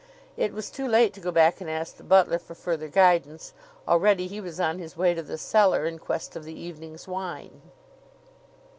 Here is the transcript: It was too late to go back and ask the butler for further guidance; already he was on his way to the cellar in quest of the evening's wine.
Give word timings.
It 0.35 0.51
was 0.51 0.71
too 0.71 0.87
late 0.87 1.13
to 1.13 1.19
go 1.19 1.29
back 1.29 1.61
and 1.61 1.69
ask 1.69 1.95
the 1.97 2.03
butler 2.03 2.39
for 2.39 2.55
further 2.55 2.87
guidance; 2.87 3.53
already 3.87 4.25
he 4.25 4.41
was 4.41 4.59
on 4.59 4.79
his 4.79 4.97
way 4.97 5.13
to 5.13 5.21
the 5.21 5.37
cellar 5.37 5.85
in 5.85 5.99
quest 5.99 6.35
of 6.35 6.43
the 6.43 6.59
evening's 6.59 7.07
wine. 7.07 7.61